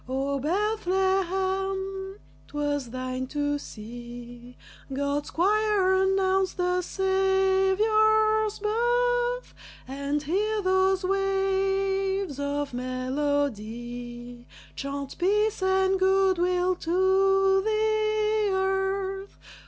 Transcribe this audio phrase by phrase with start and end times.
[0.09, 2.15] O Bethlehem,
[2.47, 4.57] 'twas thine to see
[4.91, 9.53] God's choir announce the Saviour's birth,
[9.87, 19.37] And hear those waves of melody Chant peace and good will to the earth!